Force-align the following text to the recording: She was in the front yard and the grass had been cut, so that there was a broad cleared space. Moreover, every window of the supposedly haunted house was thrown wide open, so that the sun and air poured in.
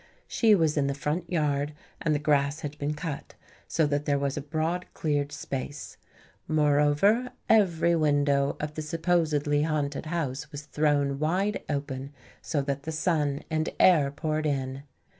She 0.27 0.55
was 0.55 0.77
in 0.77 0.87
the 0.87 0.95
front 0.95 1.31
yard 1.31 1.75
and 2.01 2.15
the 2.15 2.17
grass 2.17 2.61
had 2.61 2.75
been 2.79 2.95
cut, 2.95 3.35
so 3.67 3.85
that 3.85 4.05
there 4.05 4.17
was 4.17 4.35
a 4.35 4.41
broad 4.41 4.87
cleared 4.95 5.31
space. 5.31 5.97
Moreover, 6.47 7.29
every 7.47 7.95
window 7.95 8.57
of 8.59 8.73
the 8.73 8.81
supposedly 8.81 9.61
haunted 9.61 10.07
house 10.07 10.51
was 10.51 10.63
thrown 10.63 11.19
wide 11.19 11.61
open, 11.69 12.13
so 12.41 12.63
that 12.63 12.81
the 12.81 12.91
sun 12.91 13.43
and 13.51 13.69
air 13.79 14.09
poured 14.09 14.47
in. 14.47 14.81